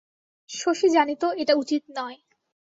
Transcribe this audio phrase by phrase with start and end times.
[0.49, 2.17] শশী জানিত এটা উচিত নয়।